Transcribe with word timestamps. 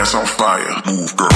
ass 0.00 0.14
on 0.14 0.24
fire. 0.24 0.82
Move, 0.86 1.14
girl. 1.14 1.30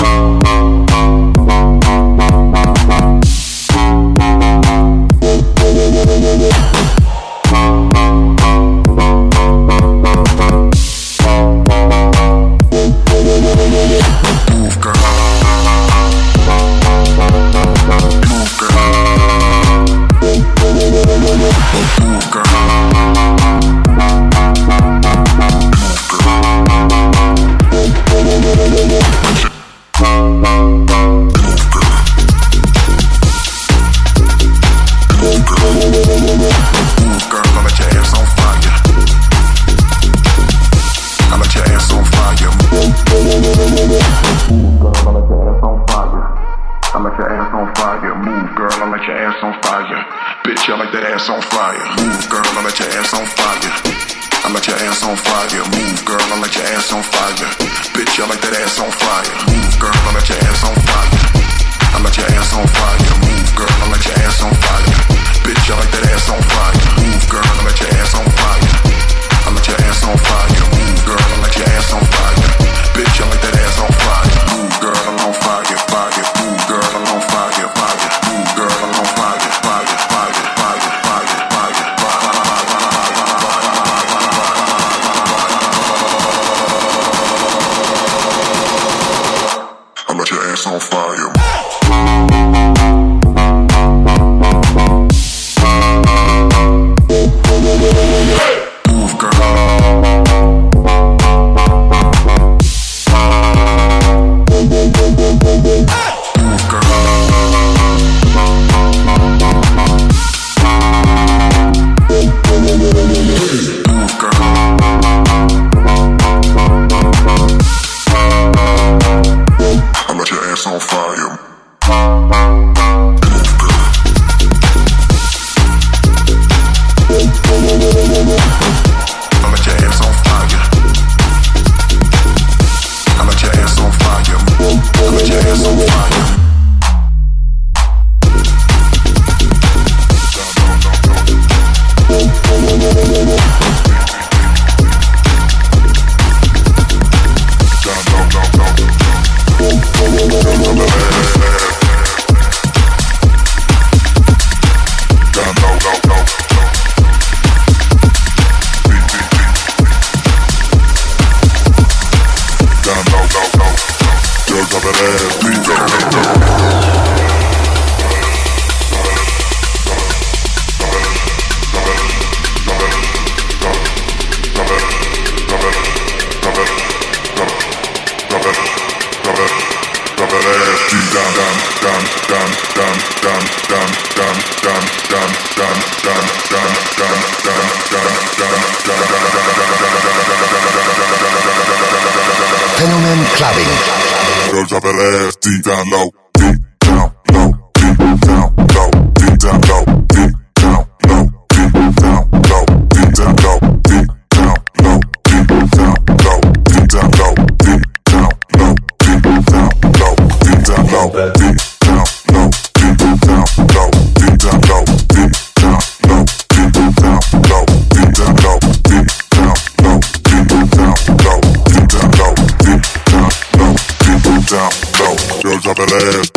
on 225.80 225.86
the 225.88 225.94
land. 225.94 226.30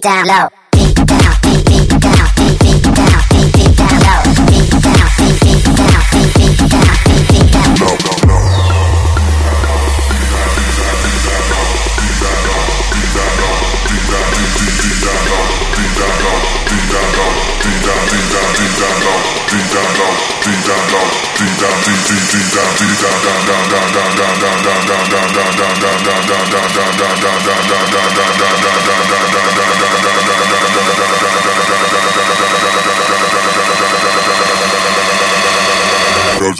Down 0.00 0.26
low. 0.26 0.61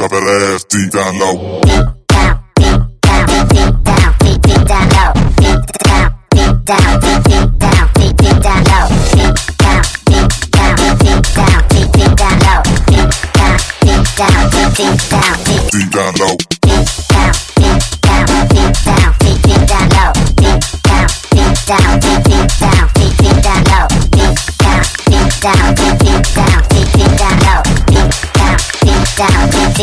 Drop 0.08 0.10
that 0.10 0.54
ass 0.54 0.64
deep 0.64 0.90
down 0.90 1.18
low. 1.18 1.60
Down, 1.62 2.42
deep 2.58 2.82
down, 3.02 3.26
deep 3.54 3.74
down, 3.86 4.10
deep, 4.18 4.42
deep 4.42 4.66
down 4.66 4.88
low. 4.90 5.12
Deep 5.38 5.62
down, 5.78 6.10
deep 6.34 6.58
down, 6.66 6.90
deep, 6.98 7.22
deep 7.22 7.50
down, 7.62 7.86
deep, 7.94 8.16
deep 8.16 8.38
down 8.42 8.64
low. 8.66 8.88
Deep 9.14 9.36
down, 9.62 9.82
deep 10.10 10.30
down, 10.50 10.74
deep 10.98 11.22
down, 11.38 11.62
deep, 11.70 11.92
deep 11.92 12.16
down 12.18 12.36
low. 12.42 12.62
Deep 12.90 13.10
down, 13.30 13.58
deep 13.82 14.04
down, 14.18 14.50
deep, 14.50 14.70
deep 14.74 14.98
down, 15.06 15.36
deep. 15.44 15.70
Deep 15.70 15.90
down 15.92 16.14
low. 16.18 16.51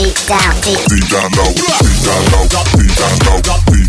Deep, 0.10 0.28
down, 0.28 0.56
deep. 0.62 1.10
Down 1.10 1.32
low. 1.38 1.54
Deep 1.54 2.04
down 2.04 2.26
low. 2.32 2.48
Deep 2.78 2.96
down 2.96 3.18
low. 3.26 3.42
Deep 3.68 3.89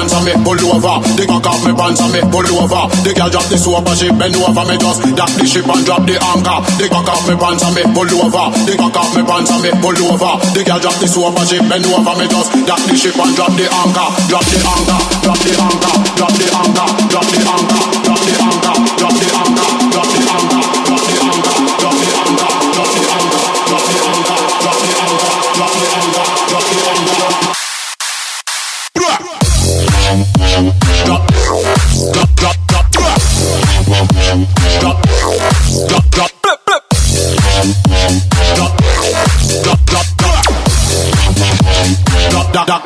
Pants 0.00 0.16
and 0.16 0.24
me 0.24 0.32
pull 0.40 0.60
over. 0.72 0.96
The 1.16 1.24
cock 1.28 1.44
off 1.44 1.60
me 1.60 1.72
pants 1.76 2.00
and 2.00 2.12
me 2.12 2.20
pull 2.32 2.48
over. 2.56 2.82
The 3.04 3.12
girl 3.12 3.28
drop 3.28 3.46
the 3.52 3.58
soap 3.60 3.84
and 3.84 3.98
she 4.00 4.08
bend 4.08 4.36
over. 4.40 4.64
Me 4.64 4.76
just 4.80 5.00
dock 5.12 5.32
the 5.36 5.44
ship 5.44 5.68
and 5.68 5.84
drop 5.84 6.02
the 6.08 6.16
anchor. 6.16 6.58
The 6.80 6.86
cock 6.88 7.08
off 7.12 7.28
me 7.28 7.36
pants 7.36 7.60
and 7.60 7.74
me 7.76 7.84
pull 7.92 8.08
over. 8.08 8.46
The 8.64 8.74
cock 8.80 8.96
off 8.96 9.12
me 9.12 9.22
pants 9.28 9.50
and 9.52 9.60
me 9.60 9.70
pull 9.84 9.98
over. 10.08 10.32
The 10.56 10.60
girl 10.64 10.80
drop 10.80 10.96
the 10.96 11.08
soap 11.08 11.36
and 11.36 11.48
she 11.48 11.58
bend 11.60 11.84
over. 11.84 12.14
Me 12.16 12.26
just 12.32 12.48
dock 12.64 12.80
the 12.88 12.96
ship 12.96 13.16
and 13.20 13.32
drop. 13.36 13.52
Drop 13.52 13.52
the 13.52 13.66
anchor. 13.68 14.08
Drop 14.30 14.44
the 14.48 14.58
anchor. 14.64 15.00
Drop 15.20 15.40
the 15.44 15.52
anchor. 15.60 15.94
Drop 16.16 16.32
the 16.32 16.46
anchor. 16.48 16.88
Drop 17.12 17.26
the 17.28 17.40
anchor. 17.44 17.89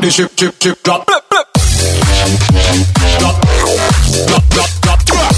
The 0.05 0.11
ship, 0.11 0.39
ship, 0.39 0.55
ship, 0.63 0.83
drop, 0.83 1.07
blip, 1.07 1.25
blip. 1.31 1.47
Drop, 3.19 3.41
drop, 3.65 4.45
drop, 4.51 4.71
drop, 4.83 5.01
drop. 5.07 5.35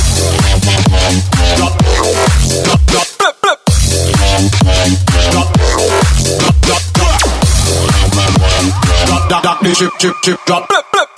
Drop, 1.56 1.78
drop, 1.78 2.18
drop, 2.90 3.08
blip, 3.18 3.34
blip. 3.42 3.58
Drop, 5.30 5.48
drop, 5.54 6.56
drop, 6.66 6.82
drop. 6.96 7.20
Drop, 9.06 9.28
drop, 9.28 9.42
drop, 9.42 9.60
the 9.60 9.74
ship, 9.74 9.92
ship, 10.00 10.14
ship, 10.24 10.40
drop, 10.46 10.68
blip, 10.68 10.84
blip. 10.92 11.15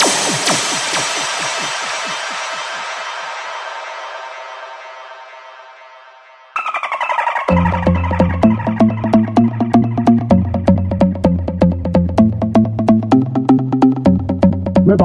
Me 14.88 14.97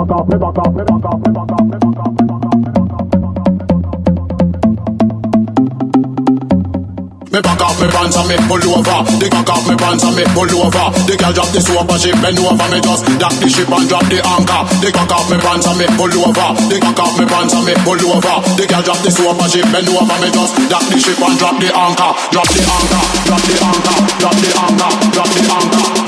back 7.41 7.59
off 7.59 7.75
me 7.83 7.91
pants 7.91 8.15
and 8.15 8.29
me 8.31 8.37
pull 8.47 8.63
over. 8.63 9.03
The 9.19 9.27
cock 9.27 9.49
off 9.49 9.67
me 9.67 9.75
pants 9.75 10.07
and 10.07 10.15
me 10.15 10.23
pull 10.31 10.47
over. 10.55 10.87
The 11.03 11.19
girl 11.19 11.33
drop 11.35 11.51
the 11.51 11.59
soap 11.59 11.91
and 11.91 11.99
she 11.99 12.15
bend 12.15 12.39
over. 12.39 12.63
Me 12.71 12.79
just 12.79 13.03
dock 13.19 13.35
the 13.43 13.49
ship 13.51 13.67
and 13.67 13.83
drop 13.91 14.07
the 14.07 14.23
anchor. 14.23 14.61
The 14.79 14.89
cock 14.95 15.11
off 15.11 15.27
me 15.27 15.35
pants 15.43 15.67
and 15.67 15.75
me 15.75 15.87
pull 15.99 16.15
over. 16.15 16.47
The 16.71 16.79
cock 16.79 17.03
off 17.03 17.19
me 17.19 17.27
pants 17.27 17.51
and 17.51 17.67
me 17.67 17.75
pull 17.83 17.99
over. 18.07 18.35
The 18.55 18.63
girl 18.63 18.83
drop 18.87 19.03
the 19.03 19.11
soap 19.11 19.35
and 19.35 19.51
she 19.51 19.59
bend 19.67 19.91
over. 19.91 20.15
Me 20.23 20.31
just 20.31 20.55
dock 20.71 20.85
the 20.87 20.95
ship 20.95 21.19
and 21.19 21.35
drop 21.35 21.59
the 21.59 21.67
anchor. 21.75 22.11
Drop 22.31 22.47
the 22.47 22.61
anchor. 22.63 23.03
Drop 23.27 23.43
the 23.43 23.55
anchor. 23.59 23.95
Drop 24.15 24.35
the 24.39 24.49
anchor. 24.63 24.91
Drop 25.11 25.27
the 25.27 25.43
anchor. 25.43 26.02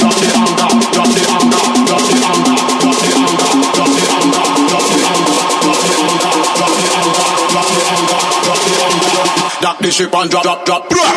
Dock 9.66 9.80
the 9.80 9.90
ship 9.90 10.14
and 10.14 10.30
drop, 10.30 10.44
drop, 10.44 10.64
drop. 10.64 10.88
Drop. 10.90 11.10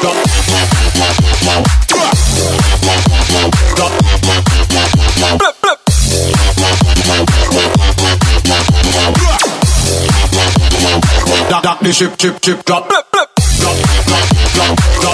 Drop. 0.00 0.16
Drop. 3.76 3.92
Dock, 11.48 11.62
dock 11.62 11.78
the 11.78 11.92
ship, 11.92 12.20
ship, 12.20 12.44
ship, 12.44 12.64
drop. 12.64 12.88
Blip, 12.88 13.12
blip. 13.12 13.28
Drop, 13.60 13.76
drop, 13.76 14.26
drop, 14.52 14.76
drop, 15.00 15.05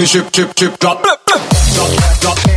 the 0.00 0.06
ship, 0.06 0.32
chip, 0.32 0.54
chip, 0.54 0.78
drop, 0.78 1.02
drop, 1.02 1.20
drop, 1.26 2.20
drop. 2.20 2.49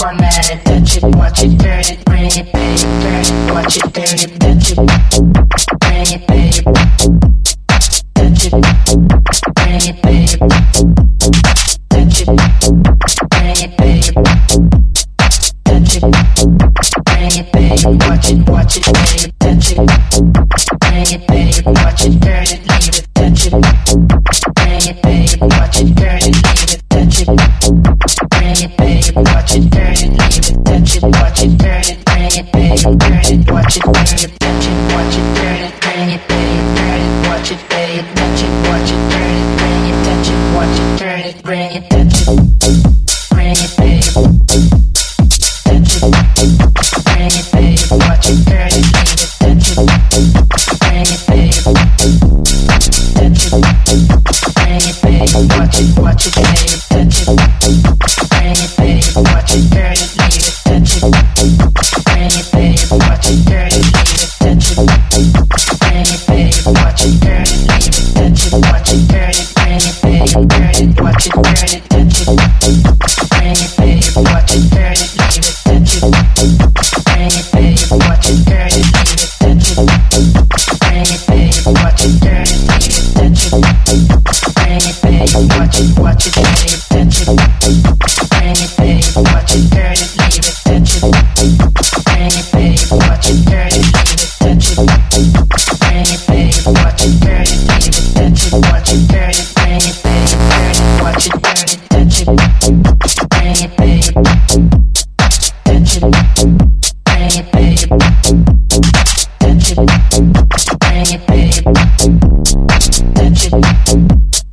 format 0.00 0.50
it, 0.50 0.64
touch 0.64 0.96
it, 0.96 1.02
watch 1.14 1.42
it, 1.42 1.60
turn 1.60 1.80
it, 1.80 2.04
bring 2.06 2.24
it, 2.24 2.50
bang 2.52 2.72
it, 2.72 2.80
turn 2.80 3.20
it, 3.20 3.52
watch 3.52 3.76
it, 3.76 3.82
turn 3.92 4.04
it, 4.04 4.40
touch 4.40 4.70
it, 4.70 4.76
bring 5.78 6.06
it, 6.08 6.26
bang 6.26 6.48
it, 6.48 6.64
touch 8.14 8.46
it, 8.46 8.52
bring 9.54 9.76
it, 9.76 10.02
bang 10.02 10.24
it. 10.24 11.09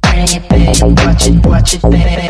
Bring 0.02 0.28
it 0.30 0.50
back, 0.50 1.06
watch 1.06 1.28
it, 1.28 1.46
watch 1.46 1.74
it, 1.76 1.82
baby. 1.84 2.27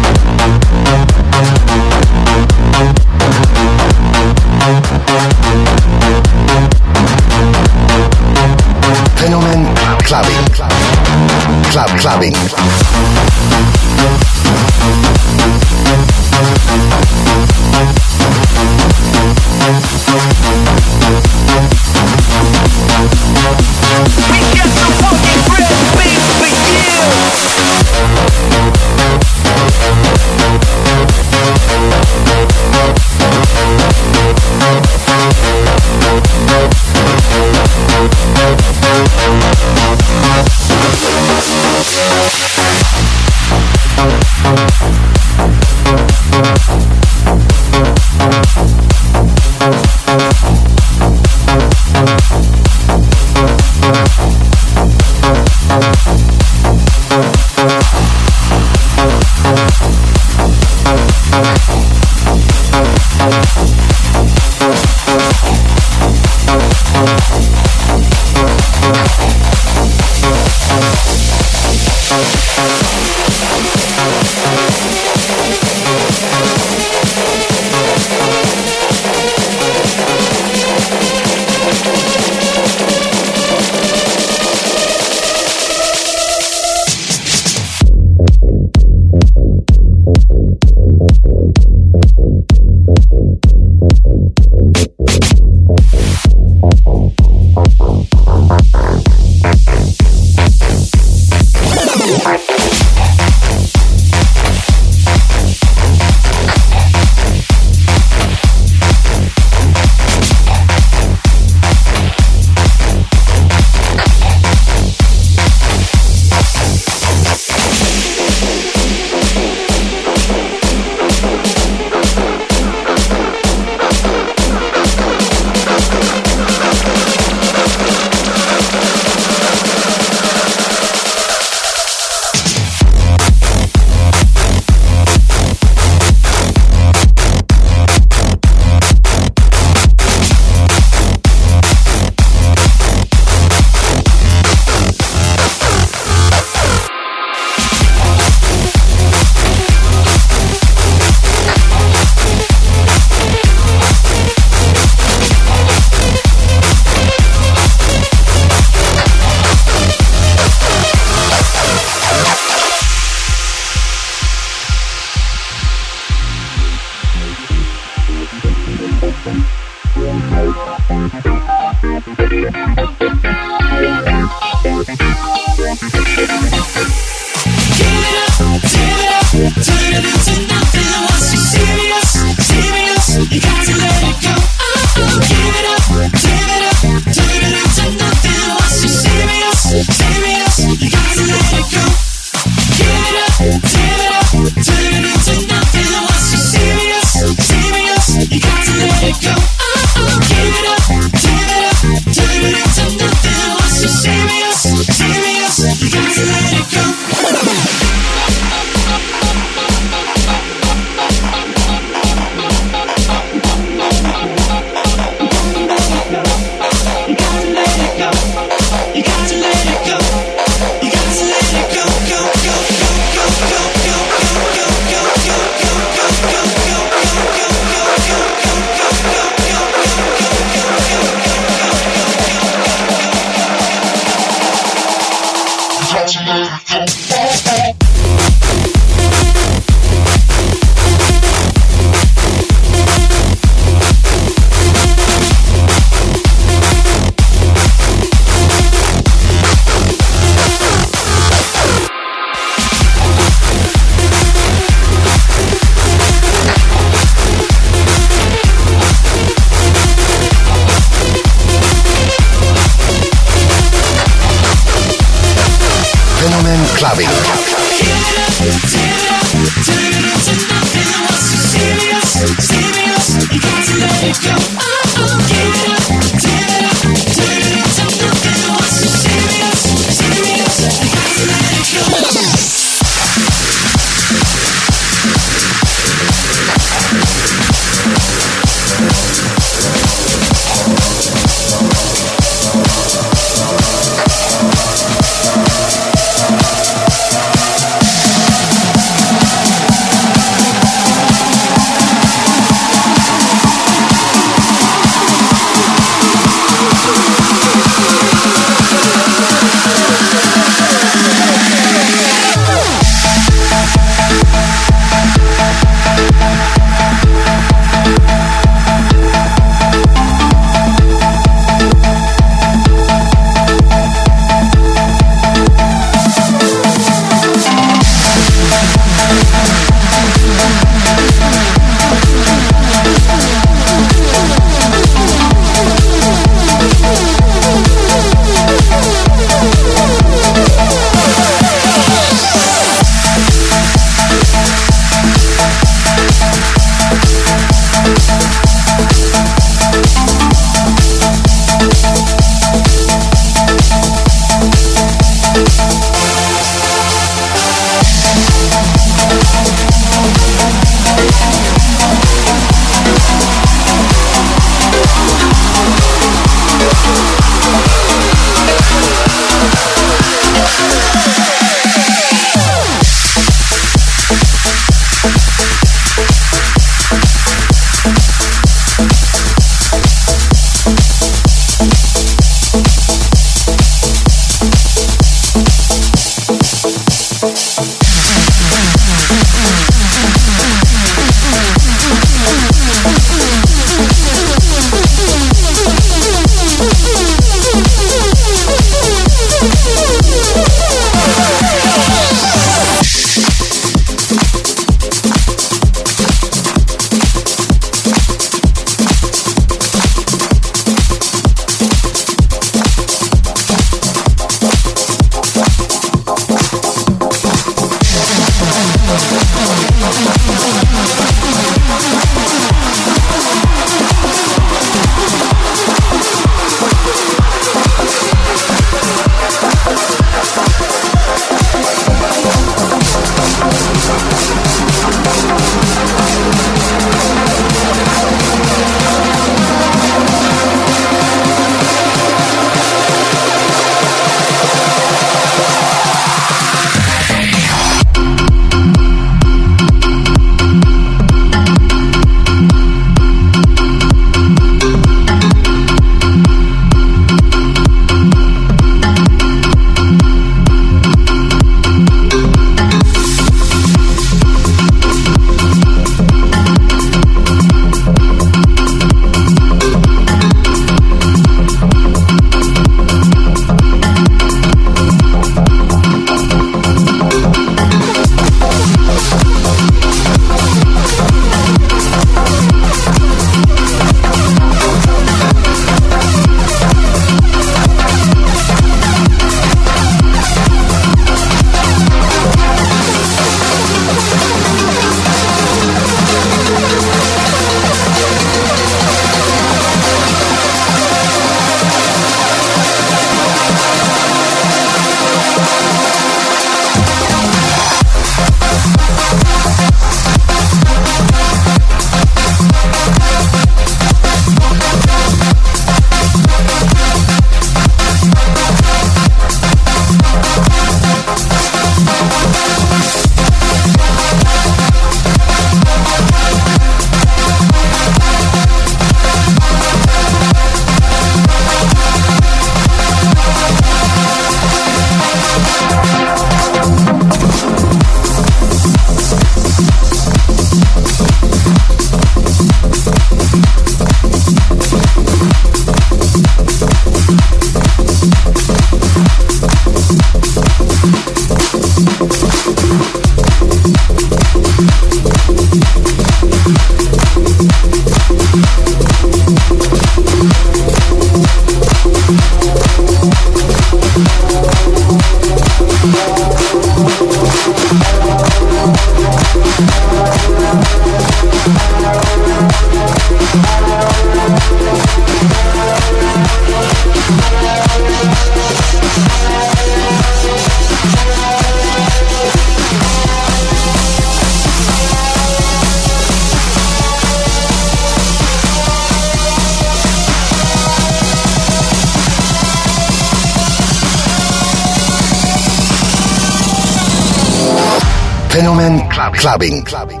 Clubbing. 599.20 599.64
Clubbing. 599.64 600.00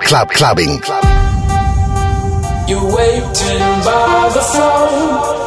Club 0.00 0.28
clubbing. 0.30 0.80
You're 2.68 2.96
waiting 2.96 3.62
by 3.84 4.30
the 4.34 4.40
phone. 4.52 5.46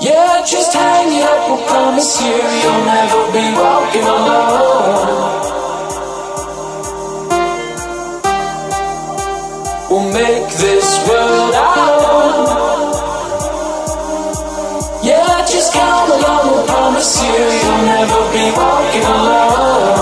Yeah, 0.00 0.44
just 0.46 0.72
hang 0.72 1.22
up. 1.22 1.50
I 1.50 1.66
promise 1.66 2.22
you, 2.22 2.36
you'll 2.62 2.84
never 2.84 3.32
be 3.32 3.44
walking 3.58 4.06
alone. 4.16 5.38
We'll 9.90 10.12
make 10.12 10.48
this 10.56 10.88
world 11.08 11.54
our 11.54 12.00
own. 12.14 12.46
Yeah, 15.04 15.46
just 15.46 15.72
come 15.72 16.10
along. 16.10 16.46
I 16.58 16.66
promise 16.66 17.22
you, 17.22 17.28
you'll 17.28 17.84
never 17.92 18.20
be 18.32 18.44
walking 18.56 19.04
alone. 19.04 19.97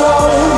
By 0.00 0.57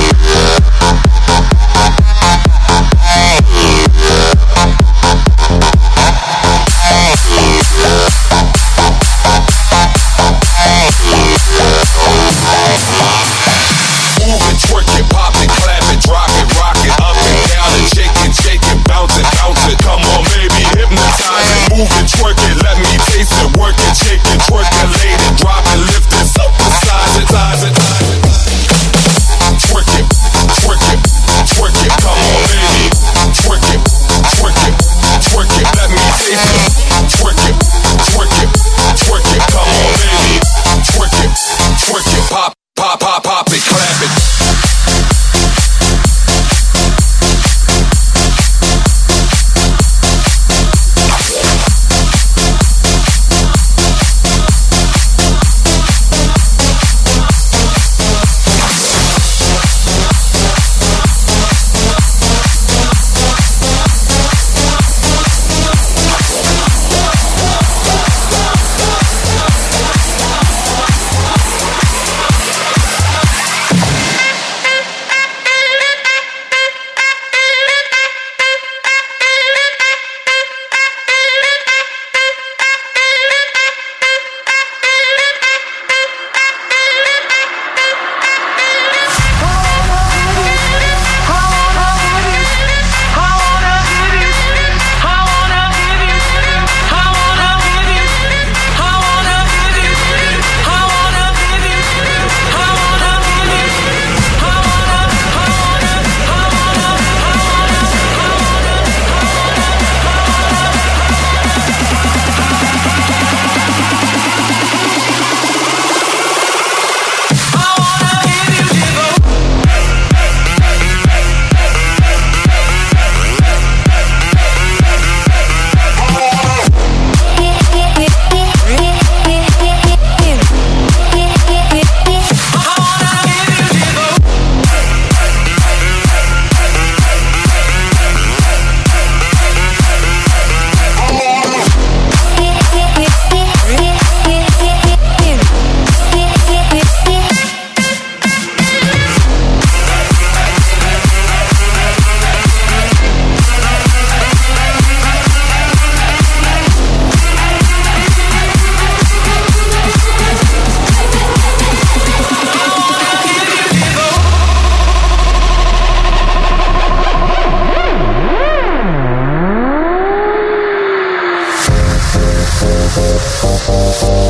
Fenomen 173.61 174.20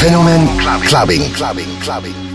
Fenomen 0.00 0.48
Clubbing. 0.88 1.30
Clubbing. 1.34 1.80
Clubbing. 1.80 2.29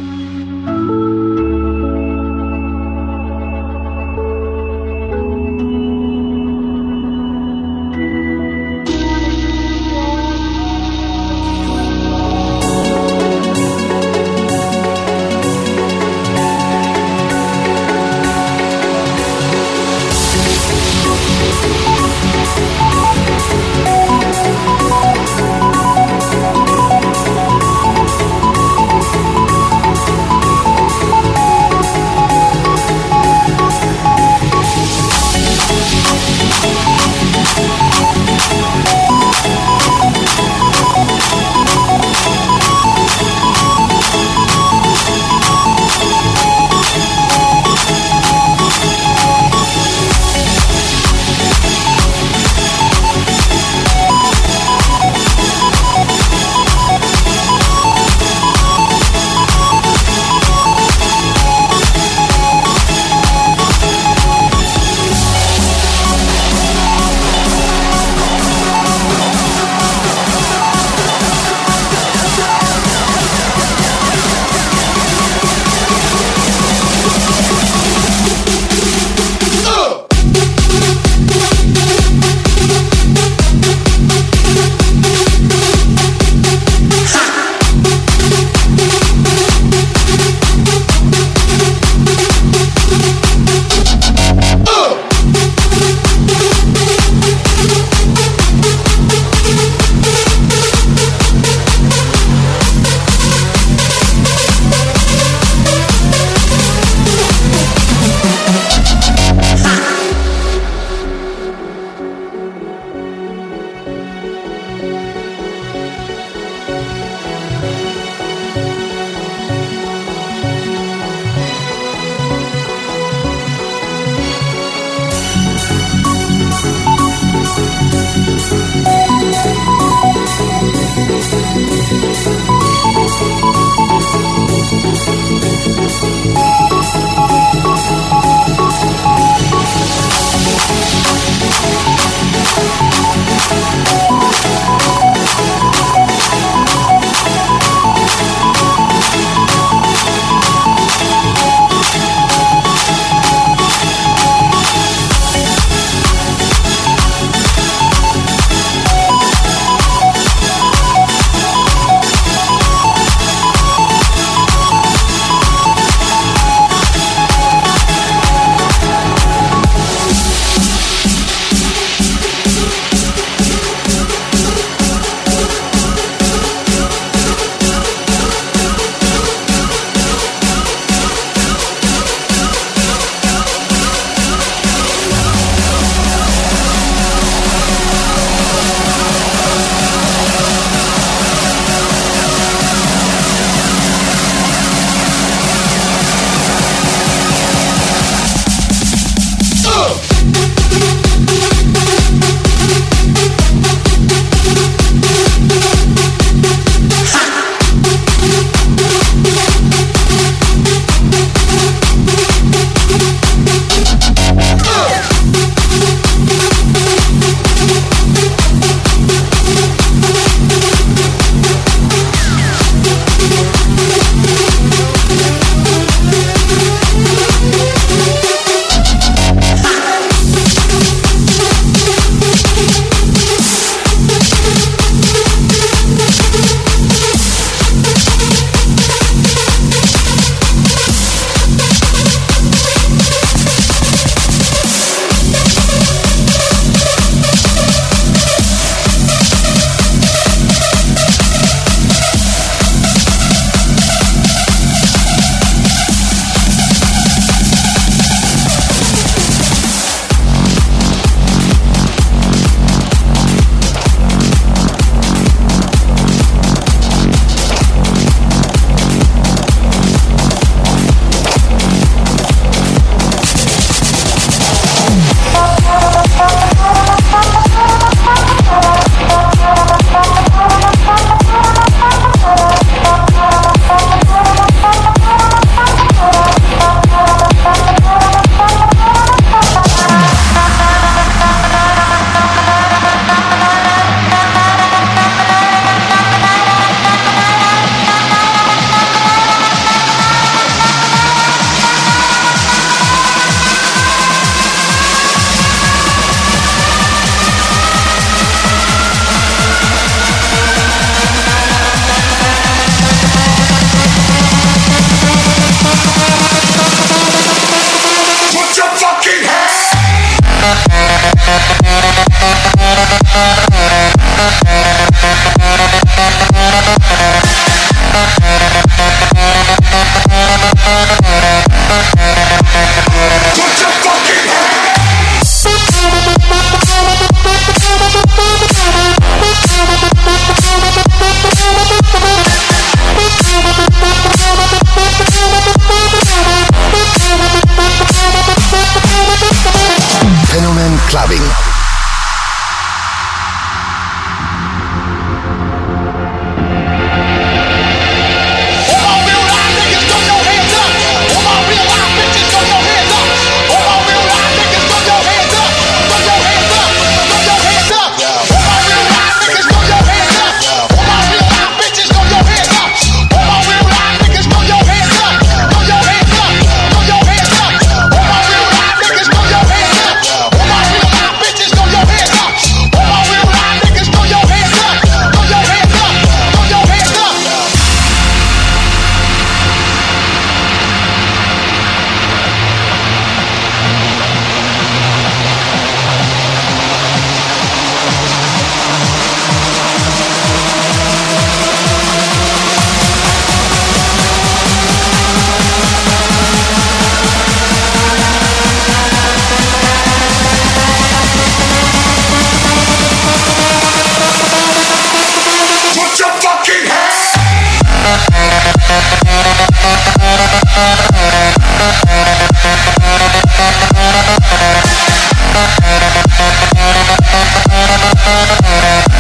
Bye. 323.16 323.55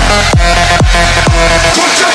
Put 0.07 1.99
your 1.99 2.14